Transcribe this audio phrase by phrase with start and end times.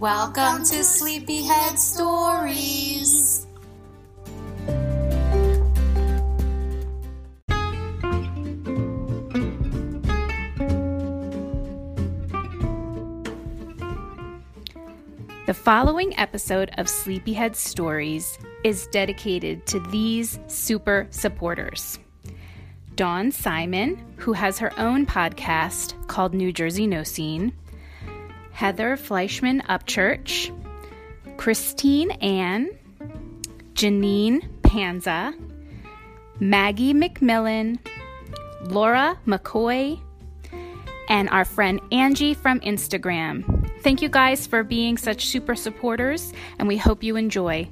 [0.00, 3.48] Welcome to Sleepyhead Stories.
[15.46, 21.98] The following episode of Sleepyhead Stories is dedicated to these super supporters.
[22.94, 27.52] Dawn Simon, who has her own podcast called New Jersey No Scene,
[28.58, 30.50] Heather Fleischman Upchurch,
[31.36, 32.68] Christine Ann,
[33.74, 35.32] Janine Panza,
[36.40, 37.78] Maggie McMillan,
[38.62, 40.00] Laura McCoy,
[41.08, 43.70] and our friend Angie from Instagram.
[43.82, 47.68] Thank you guys for being such super supporters, and we hope you enjoy.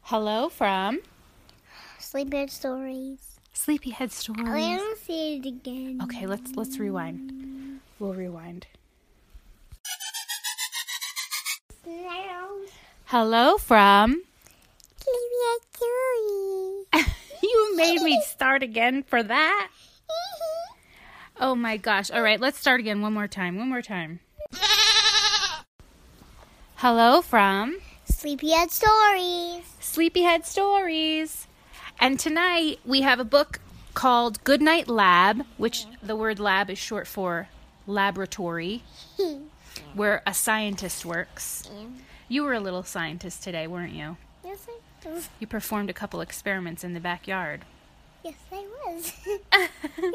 [0.00, 1.00] Hello from
[1.98, 3.37] Sleepyhead Stories.
[3.58, 4.38] Sleepyhead stories.
[4.54, 5.98] I to see it again.
[6.04, 7.80] Okay, let's let's rewind.
[7.98, 8.68] We'll rewind.
[13.06, 14.22] Hello from
[15.00, 17.14] Sleepyhead Stories.
[17.42, 19.70] You made me start again for that.
[21.40, 22.10] Oh my gosh.
[22.10, 23.56] All right, let's start again one more time.
[23.58, 24.20] One more time.
[26.76, 29.64] Hello from Sleepyhead Stories.
[29.80, 31.46] Sleepyhead Stories.
[32.00, 33.60] And tonight we have a book
[33.94, 37.48] called Goodnight Lab, which the word lab is short for
[37.86, 38.82] laboratory,
[39.94, 41.68] where a scientist works.
[42.28, 44.16] You were a little scientist today, weren't you?
[44.44, 45.28] Yes, I was.
[45.40, 47.64] You performed a couple experiments in the backyard.
[48.24, 49.12] Yes, I was.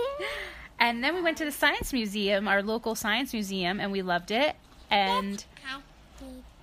[0.83, 4.31] And then we went to the science museum, our local science museum, and we loved
[4.31, 4.57] it.
[4.89, 5.41] And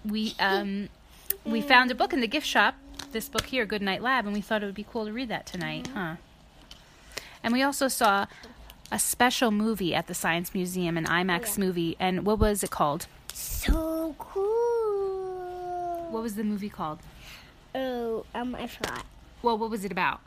[0.04, 0.90] we um
[1.46, 2.74] we found a book in the gift shop,
[3.12, 5.46] this book here, Goodnight Lab, and we thought it would be cool to read that
[5.46, 6.16] tonight, huh?
[7.42, 8.26] And we also saw
[8.92, 13.06] a special movie at the Science Museum, an IMAX movie, and what was it called?
[13.32, 16.08] so cool.
[16.10, 16.98] What was the movie called?
[17.74, 19.04] Oh, um, I forgot.
[19.42, 20.20] Well, what was it about?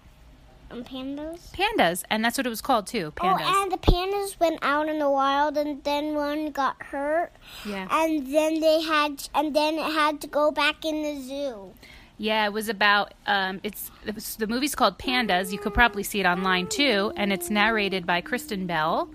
[0.72, 1.52] Um, pandas.
[1.52, 3.12] Pandas, and that's what it was called too.
[3.12, 3.42] Pandas.
[3.44, 7.32] Oh, and the pandas went out in the wild, and then one got hurt,
[7.66, 7.88] yeah.
[7.92, 11.74] and then they had, and then it had to go back in the zoo.
[12.18, 15.52] Yeah, it was about um, it's it the movie's called Pandas.
[15.52, 19.10] You could probably see it online too, and it's narrated by Kristen Bell,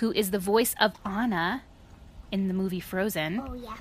[0.00, 1.62] who is the voice of Anna
[2.32, 3.42] in the movie Frozen.
[3.46, 3.76] Oh yeah.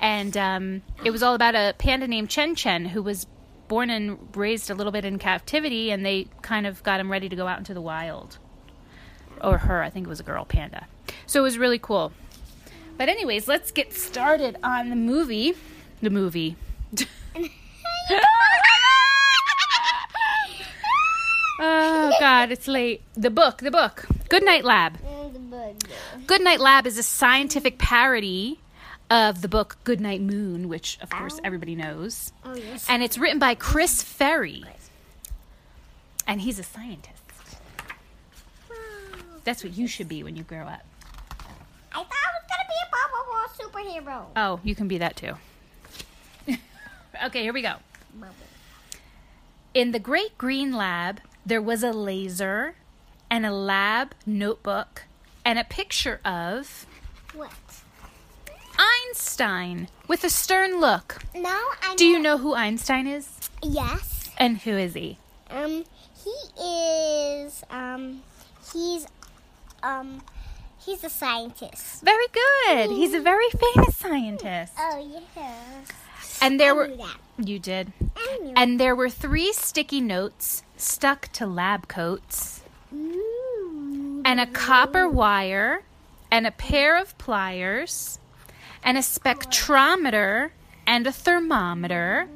[0.00, 3.26] And um, it was all about a panda named Qian Qian who was
[3.66, 7.28] born and raised a little bit in captivity, and they kind of got him ready
[7.28, 8.38] to go out into the wild.
[9.42, 10.86] Or her, I think it was a girl panda.
[11.26, 12.12] So it was really cool.
[12.96, 15.54] But anyways, let's get started on the movie.
[16.00, 16.56] The movie.
[21.60, 23.02] Oh God, it's late.
[23.14, 24.06] The book, the book.
[24.28, 24.98] Good Night Lab.
[26.26, 28.60] Good Night Lab is a scientific parody
[29.10, 31.40] of the book Good Night Moon, which of course oh.
[31.44, 32.32] everybody knows.
[32.44, 32.86] Oh yes.
[32.88, 34.64] And it's written by Chris Ferrie.
[36.26, 37.14] And he's a scientist.
[39.44, 40.82] That's what you should be when you grow up.
[41.92, 44.26] I thought I was gonna be a bubble superhero.
[44.36, 45.34] Oh, you can be that too.
[47.24, 47.74] okay, here we go.
[49.74, 52.74] In the Great Green Lab, there was a laser
[53.30, 55.04] and a lab notebook
[55.44, 56.86] and a picture of
[57.34, 57.52] What?
[58.78, 61.22] Einstein with a stern look.
[61.34, 63.38] Now I Do you know who Einstein is?
[63.62, 64.30] Yes.
[64.38, 65.18] And who is he?
[65.50, 65.84] Um,
[66.24, 68.22] he is um,
[68.72, 69.06] he's
[69.82, 70.22] um,
[70.84, 72.02] he's a scientist.
[72.02, 72.90] Very good.
[72.90, 74.74] He's a very famous scientist.
[74.78, 75.82] Oh yeah.
[76.40, 76.90] And there were.
[77.38, 77.92] You did.
[78.56, 82.62] And there were three sticky notes stuck to lab coats
[82.92, 84.22] Ooh.
[84.24, 85.82] and a copper wire
[86.30, 88.18] and a pair of pliers
[88.82, 90.50] and a spectrometer
[90.86, 92.28] and a thermometer.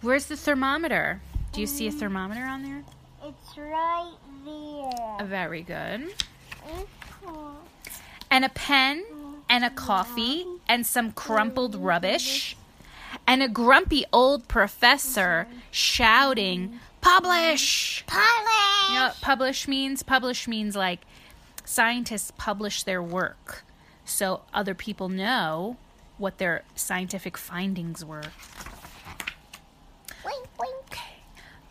[0.00, 1.20] Where's the thermometer?
[1.52, 2.84] Do you see a thermometer on there?
[3.24, 5.26] It's right there.
[5.26, 6.14] Very good.
[8.30, 9.04] And a pen
[9.48, 12.56] and a coffee and some crumpled rubbish
[13.26, 18.04] and a grumpy old professor shouting, Publish!
[18.06, 18.88] Polish.
[18.88, 20.02] You know what publish means?
[20.02, 21.00] Publish means like
[21.64, 23.64] scientists publish their work.
[24.04, 25.76] so other people know
[26.16, 28.22] what their scientific findings were.
[30.24, 30.98] Wink, wink.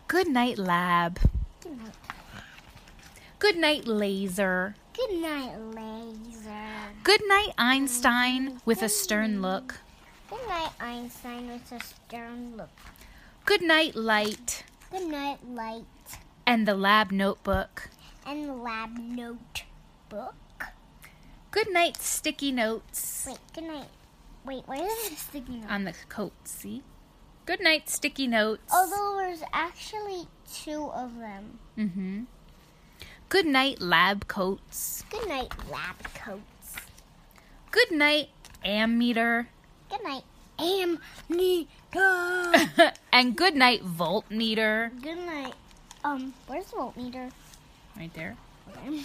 [0.07, 1.19] Good night, lab.
[1.61, 1.93] Good night.
[3.39, 4.75] Good night, laser.
[4.93, 6.93] Good night, laser.
[7.03, 9.79] Good night, Einstein, with a stern look.
[10.29, 12.69] Good night, Einstein with a stern look.
[13.45, 15.85] Good night, light, Good night, light.
[16.45, 17.89] and the lab notebook.
[18.25, 20.35] And the lab notebook.
[21.51, 23.88] Good night, sticky notes Wait, good night.
[24.45, 25.69] Wait, where is the sticky note?
[25.71, 26.33] on the coat.
[26.44, 26.83] See?
[27.45, 28.71] Good night, sticky notes.
[28.73, 31.59] Although there's actually two of them.
[31.77, 32.23] Mm-hmm.
[33.30, 35.03] Good night, lab coats.
[35.09, 36.75] Good night, lab coats.
[37.71, 38.30] Good night,
[38.63, 39.47] ammeter.
[39.89, 40.23] Good night,
[40.59, 41.67] ammeter.
[43.13, 44.89] and good night, voltmeter.
[45.01, 45.53] good night.
[46.03, 47.31] Um, where's the voltmeter?
[47.97, 48.35] Right there.
[48.69, 49.01] Okay.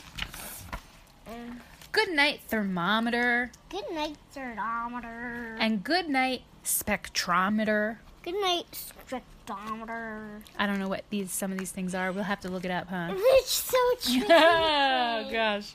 [1.27, 1.61] Um,
[1.93, 3.51] Good night, thermometer.
[3.69, 5.57] good night, thermometer.
[5.61, 7.99] And good night, spectrometer.
[8.23, 10.41] good night, spectrometer.
[10.59, 12.11] I don't know what these some of these things are.
[12.13, 13.13] We'll have to look it up, huh?
[13.15, 14.27] It's so tricky.
[14.33, 15.75] oh gosh.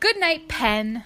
[0.00, 1.04] Good night, pen.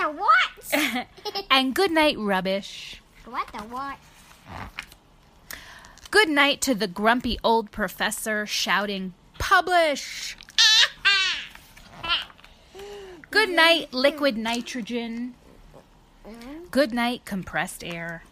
[0.00, 1.06] What the what?
[1.50, 3.02] and good night, rubbish.
[3.26, 3.98] what the what?
[6.10, 10.36] Good night to the grumpy old professor shouting, Publish!
[13.30, 15.34] Good night, liquid nitrogen.
[16.70, 18.24] Good night, compressed air.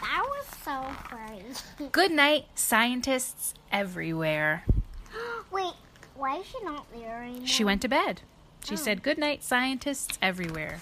[0.00, 1.88] That was so crazy.
[1.92, 4.64] Good night, scientists everywhere.
[5.50, 5.72] Wait,
[6.14, 7.46] why is she not there anymore?
[7.46, 8.22] She went to bed.
[8.64, 8.76] She Oh.
[8.76, 10.80] said, Good night, scientists everywhere.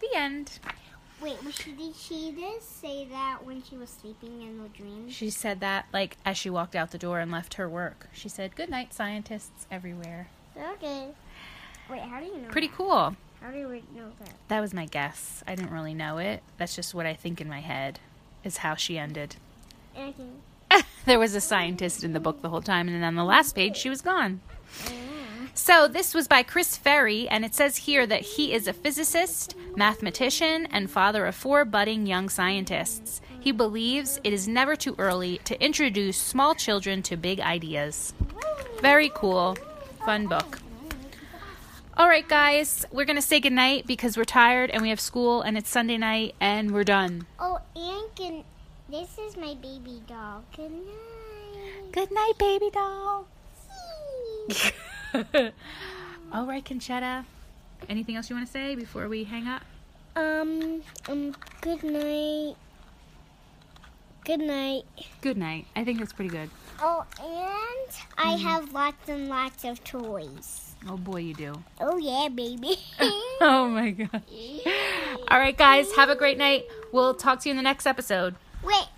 [0.00, 0.58] The end.
[1.20, 5.10] Wait, was she, did she just say that when she was sleeping in the dream?
[5.10, 8.08] She said that like as she walked out the door and left her work.
[8.12, 10.28] She said, Good night, scientists everywhere.
[10.74, 11.08] Okay.
[11.90, 12.48] Wait, how do you know?
[12.48, 12.76] Pretty that?
[12.76, 13.16] cool.
[13.40, 14.34] How do you know that?
[14.48, 15.42] That was my guess.
[15.46, 16.42] I didn't really know it.
[16.56, 17.98] That's just what I think in my head,
[18.44, 19.36] is how she ended.
[20.70, 20.84] Okay.
[21.06, 23.56] there was a scientist in the book the whole time, and then on the last
[23.56, 24.40] page, she was gone.
[24.86, 24.92] Oh.
[25.68, 29.54] So, this was by Chris Ferrie, and it says here that he is a physicist,
[29.76, 33.20] mathematician, and father of four budding young scientists.
[33.38, 38.14] He believes it is never too early to introduce small children to big ideas.
[38.80, 39.58] Very cool.
[40.06, 40.58] Fun book.
[41.98, 45.42] All right, guys, we're going to say goodnight because we're tired and we have school
[45.42, 47.26] and it's Sunday night and we're done.
[47.38, 48.42] Oh, and can,
[48.88, 50.44] this is my baby doll.
[50.56, 51.92] Good night.
[51.92, 53.26] Good night, baby doll.
[56.32, 57.24] All right, Conchetta.
[57.88, 59.62] Anything else you want to say before we hang up?
[60.16, 62.56] um, um, good night.
[64.24, 64.82] Good night.
[65.22, 65.66] Good night.
[65.76, 66.50] I think that's pretty good.
[66.82, 70.74] Oh, and I have lots and lots of toys.
[70.88, 71.54] Oh boy, you do.
[71.80, 72.76] Oh, yeah, baby.
[73.40, 74.22] Oh my god.
[75.28, 76.66] All right, guys, have a great night.
[76.90, 78.34] We'll talk to you in the next episode.
[78.64, 78.88] Wait.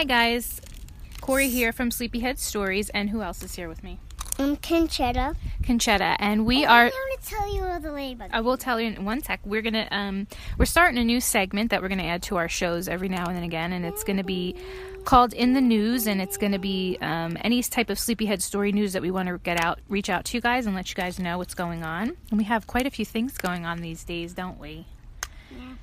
[0.00, 0.62] Hi, guys.
[1.20, 3.98] Corey here from Sleepyhead Stories, and who else is here with me?
[4.38, 5.36] I'm Conchetta.
[5.62, 6.84] Conchetta, and we I are.
[6.84, 8.30] want to tell you all the ladybug.
[8.32, 9.40] I will tell you in one sec.
[9.44, 10.26] We're gonna um,
[10.56, 13.36] we're starting a new segment that we're gonna add to our shows every now and
[13.36, 14.56] then again, and it's gonna be
[15.04, 18.94] called in the news, and it's gonna be um, any type of sleepyhead story news
[18.94, 21.18] that we want to get out, reach out to you guys, and let you guys
[21.18, 22.16] know what's going on.
[22.30, 24.86] And we have quite a few things going on these days, don't we?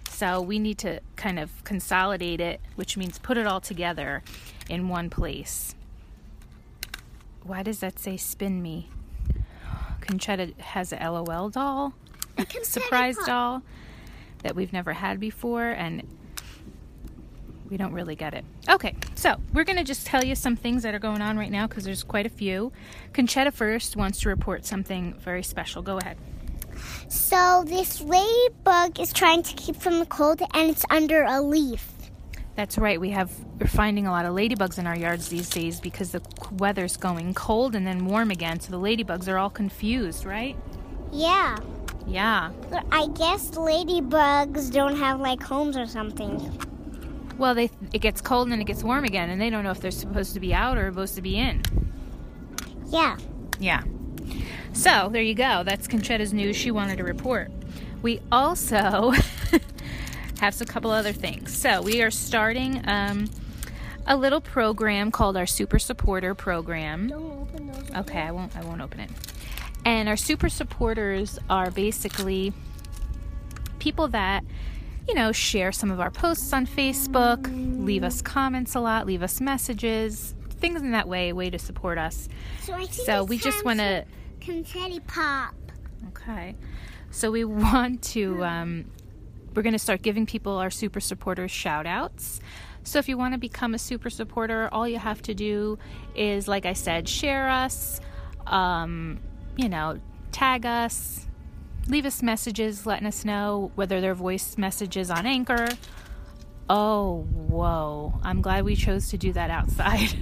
[0.09, 4.23] So we need to kind of consolidate it, which means put it all together
[4.69, 5.75] in one place.
[7.43, 8.89] Why does that say spin me?
[10.01, 11.93] Conchetta has a LOL doll,
[12.63, 13.61] surprise doll
[14.43, 16.03] that we've never had before, and
[17.69, 18.45] we don't really get it.
[18.69, 21.51] Okay, so we're going to just tell you some things that are going on right
[21.51, 22.71] now because there's quite a few.
[23.13, 25.81] Conchetta first wants to report something very special.
[25.81, 26.17] Go ahead.
[27.07, 31.91] So this ladybug is trying to keep from the cold, and it's under a leaf.
[32.55, 32.99] That's right.
[32.99, 36.21] We have we're finding a lot of ladybugs in our yards these days because the
[36.53, 38.59] weather's going cold and then warm again.
[38.59, 40.55] So the ladybugs are all confused, right?
[41.11, 41.57] Yeah.
[42.07, 42.51] Yeah.
[42.91, 46.59] I guess ladybugs don't have like homes or something.
[47.37, 49.71] Well, they it gets cold and then it gets warm again, and they don't know
[49.71, 51.61] if they're supposed to be out or supposed to be in.
[52.87, 53.17] Yeah.
[53.59, 53.83] Yeah.
[54.77, 55.63] So there you go.
[55.63, 57.49] That's Conchetta's news she wanted to report.
[58.03, 59.11] We also
[60.39, 61.57] have a couple other things.
[61.57, 63.27] So we are starting um,
[64.05, 67.07] a little program called our Super Supporter Program.
[67.07, 67.91] Don't open those.
[67.97, 68.55] Okay, I won't.
[68.55, 69.09] I won't open it.
[69.83, 72.53] And our super supporters are basically
[73.79, 74.43] people that
[75.07, 77.49] you know, share some of our posts on Facebook,
[77.83, 81.97] leave us comments a lot, leave us messages, things in that way, way to support
[81.97, 82.29] us.
[82.61, 84.05] So, so we just want to
[84.39, 85.55] confetti pop.
[86.09, 86.55] Okay.
[87.11, 88.85] So we want to um,
[89.57, 92.39] we're going to start giving people our super supporters shout outs.
[92.83, 95.77] So if you want to become a super supporter, all you have to do
[96.15, 97.99] is, like I said, share us,
[98.45, 99.19] um,
[99.57, 99.99] you know,
[100.31, 101.25] tag us,
[101.87, 105.67] leave us messages letting us know whether they're voice messages on Anchor.
[106.69, 108.13] Oh, whoa.
[108.23, 110.15] I'm glad we chose to do that outside.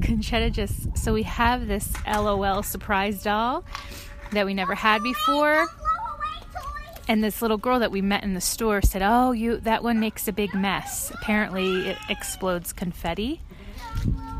[0.00, 3.64] Conchetta just, so we have this LOL surprise doll
[4.32, 5.66] that we never had before.
[7.08, 9.98] And this little girl that we met in the store said, "Oh, you that one
[9.98, 11.10] makes a big mess.
[11.10, 13.40] Apparently, it explodes confetti,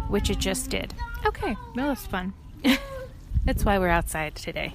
[0.08, 0.94] which it just did."
[1.26, 2.32] Okay, well, that's fun.
[3.44, 4.72] that's why we're outside today.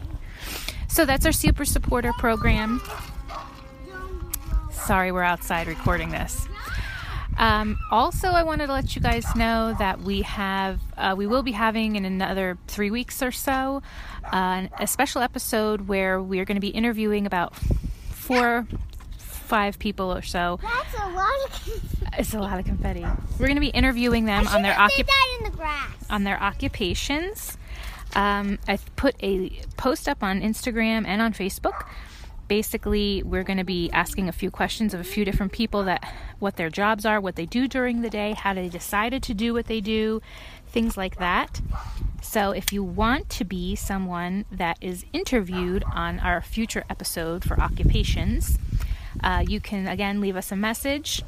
[0.90, 2.82] So that's our super supporter program.
[4.72, 6.48] Sorry, we're outside recording this.
[7.38, 11.44] Um, also, I wanted to let you guys know that we have, uh, we will
[11.44, 13.82] be having in another three weeks or so,
[14.32, 17.54] uh, a special episode where we are going to be interviewing about
[18.10, 18.66] four,
[19.18, 20.60] five people or so.
[20.62, 22.18] That's a lot of confetti.
[22.18, 23.06] It's a lot of confetti.
[23.38, 25.54] We're going to be interviewing them on their occup- the
[26.10, 27.58] on their occupations.
[28.16, 31.86] Um, I put a post up on Instagram and on Facebook
[32.48, 36.04] basically we're going to be asking a few questions of a few different people that
[36.40, 39.54] what their jobs are what they do during the day how they decided to do
[39.54, 40.22] what they do
[40.68, 41.62] things like that.
[42.22, 47.60] So if you want to be someone that is interviewed on our future episode for
[47.60, 48.58] occupations
[49.24, 51.24] uh, you can again leave us a message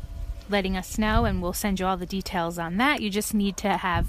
[0.49, 3.01] letting us know and we'll send you all the details on that.
[3.01, 4.07] You just need to have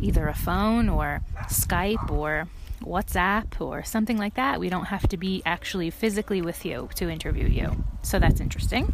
[0.00, 2.48] either a phone or skype or
[2.86, 4.60] WhatsApp or something like that.
[4.60, 7.84] We don't have to be actually physically with you to interview you.
[8.02, 8.92] So that's interesting.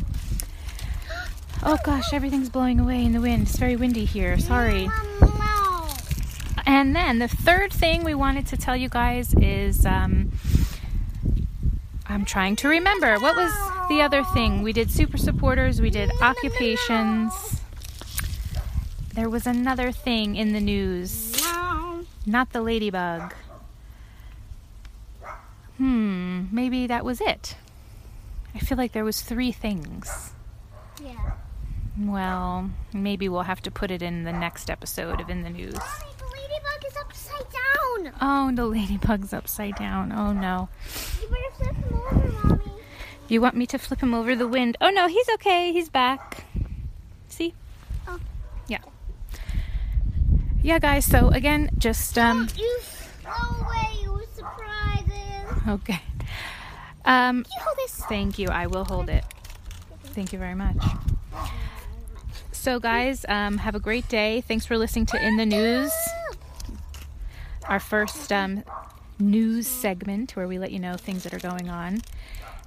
[1.62, 3.42] Oh gosh, everything's blowing away in the wind.
[3.42, 4.38] It's very windy here.
[4.38, 4.88] Sorry.
[6.66, 10.32] And then the third thing we wanted to tell you guys is um,
[12.06, 13.18] I'm trying to remember.
[13.18, 13.52] What was
[13.88, 14.62] the other thing?
[14.62, 17.61] We did super supporters, we did occupations.
[19.14, 21.44] There was another thing in the news.
[22.25, 23.35] Not the ladybug.
[25.80, 27.56] Hmm, maybe that was it.
[28.54, 30.32] I feel like there was three things.
[31.02, 31.32] Yeah.
[31.99, 35.72] Well, maybe we'll have to put it in the next episode of In the News.
[35.72, 38.12] Mommy, the ladybug is upside down.
[38.20, 40.12] Oh, the ladybug's upside down.
[40.12, 40.68] Oh no.
[41.22, 42.72] You better flip him over, Mommy.
[43.28, 44.76] You want me to flip him over the wind?
[44.82, 45.72] Oh no, he's okay.
[45.72, 46.44] He's back.
[47.28, 47.54] See?
[48.06, 48.20] Oh.
[48.68, 48.80] Yeah.
[50.62, 51.06] Yeah, guys.
[51.06, 52.49] So again, just um.
[52.49, 53.60] Don't
[55.69, 56.00] Okay.
[57.05, 57.97] Um, you hold this?
[58.09, 58.49] Thank you.
[58.49, 59.25] I will hold it.
[60.05, 60.76] Thank you very much.
[62.52, 64.43] So, guys, um, have a great day.
[64.43, 65.93] Thanks for listening to In the News,
[67.69, 68.64] our first um,
[69.19, 72.02] news segment where we let you know things that are going on.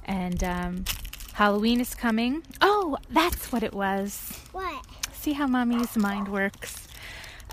[0.06, 0.86] And um,
[1.34, 2.44] Halloween is coming.
[2.62, 4.40] Oh, that's what it was.
[4.52, 4.86] What?
[5.14, 6.88] See how mommy's mind works.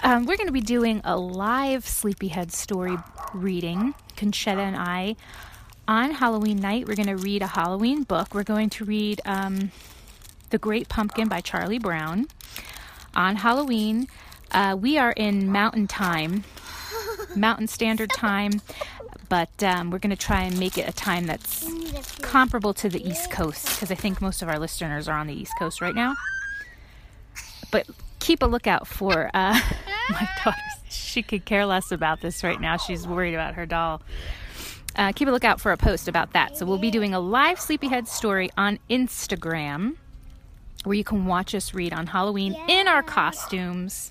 [0.02, 2.96] Um, we're going to be doing a live Sleepyhead story
[3.34, 5.16] reading, Conchetta and I.
[5.88, 8.34] On Halloween night, we're going to read a Halloween book.
[8.34, 9.72] We're going to read um,
[10.50, 12.28] The Great Pumpkin by Charlie Brown.
[13.14, 14.08] On Halloween,
[14.52, 16.44] uh, we are in Mountain Time,
[17.34, 18.60] Mountain Standard Time,
[19.28, 21.66] but um, we're going to try and make it a time that's
[22.20, 25.34] comparable to the East Coast because I think most of our listeners are on the
[25.34, 26.14] East Coast right now.
[27.72, 29.58] But keep a lookout for uh,
[30.10, 30.58] my daughter.
[30.90, 32.76] She could care less about this right now.
[32.76, 34.02] She's worried about her doll.
[34.96, 36.56] Uh, keep a lookout for a post about that.
[36.56, 39.96] So we'll be doing a live Sleepyhead story on Instagram
[40.84, 44.10] where you can watch us read on Halloween in our costumes.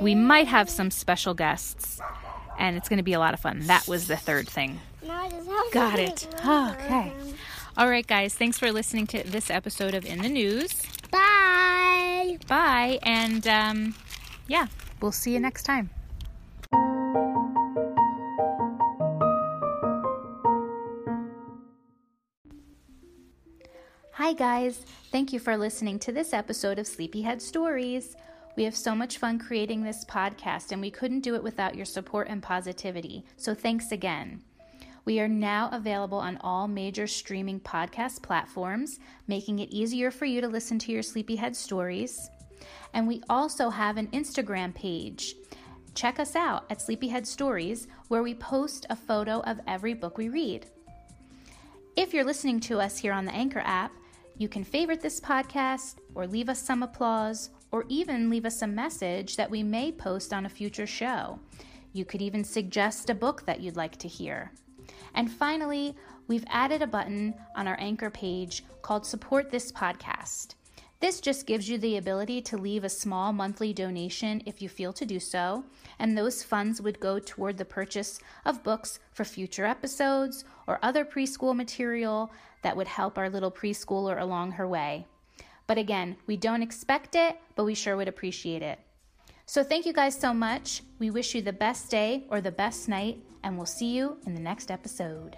[0.00, 2.00] We might have some special guests,
[2.58, 3.60] and it's going to be a lot of fun.
[3.66, 4.80] That was the third thing.
[5.72, 6.26] Got it.
[6.34, 7.12] Okay.
[7.76, 8.34] All right, guys.
[8.34, 10.82] Thanks for listening to this episode of In the News.
[11.10, 12.38] Bye.
[12.48, 12.98] Bye.
[13.02, 13.94] And um,
[14.46, 14.66] yeah,
[15.00, 15.90] we'll see you next time.
[24.12, 24.84] Hi, guys.
[25.12, 28.16] Thank you for listening to this episode of Sleepyhead Stories.
[28.56, 31.84] We have so much fun creating this podcast, and we couldn't do it without your
[31.84, 33.24] support and positivity.
[33.36, 34.42] So, thanks again.
[35.04, 40.40] We are now available on all major streaming podcast platforms, making it easier for you
[40.40, 42.28] to listen to your sleepyhead stories.
[42.92, 45.34] And we also have an Instagram page.
[45.94, 50.28] Check us out at Sleepyhead Stories, where we post a photo of every book we
[50.28, 50.66] read.
[51.96, 53.92] If you're listening to us here on the Anchor app,
[54.40, 58.68] You can favorite this podcast or leave us some applause or even leave us a
[58.68, 61.40] message that we may post on a future show.
[61.92, 64.52] You could even suggest a book that you'd like to hear.
[65.14, 65.96] And finally,
[66.28, 70.54] we've added a button on our anchor page called Support This Podcast.
[71.00, 74.92] This just gives you the ability to leave a small monthly donation if you feel
[74.94, 75.64] to do so,
[75.98, 81.04] and those funds would go toward the purchase of books for future episodes or other
[81.04, 85.06] preschool material that would help our little preschooler along her way.
[85.68, 88.80] But again, we don't expect it, but we sure would appreciate it.
[89.46, 90.82] So thank you guys so much.
[90.98, 94.34] We wish you the best day or the best night, and we'll see you in
[94.34, 95.36] the next episode.